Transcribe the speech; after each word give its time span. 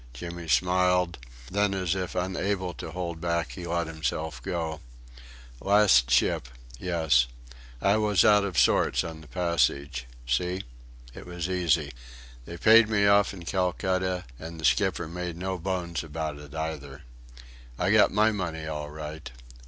Jimmy 0.15 0.47
smiled 0.47 1.19
then 1.51 1.75
as 1.75 1.93
if 1.93 2.15
unable 2.15 2.73
to 2.73 2.89
hold 2.89 3.21
back 3.21 3.51
he 3.51 3.67
let 3.67 3.85
himself 3.85 4.41
go: 4.41 4.79
"Last 5.59 6.09
ship 6.09 6.47
yes. 6.79 7.27
I 7.83 7.97
was 7.97 8.25
out 8.25 8.43
of 8.43 8.57
sorts 8.57 9.03
on 9.03 9.21
the 9.21 9.27
passage. 9.27 10.07
See? 10.25 10.63
It 11.13 11.27
was 11.27 11.47
easy. 11.47 11.93
They 12.45 12.57
paid 12.57 12.89
me 12.89 13.05
off 13.05 13.31
in 13.31 13.45
Calcutta, 13.45 14.25
and 14.39 14.59
the 14.59 14.65
skipper 14.65 15.07
made 15.07 15.37
no 15.37 15.59
bones 15.59 16.03
about 16.03 16.39
it 16.39 16.55
either.... 16.55 17.03
I 17.77 17.91
got 17.91 18.09
my 18.11 18.31
money 18.31 18.65
all 18.65 18.89
right. 18.89 19.29